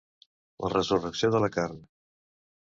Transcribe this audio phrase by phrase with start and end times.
[0.65, 1.79] La resurrecció de la carn.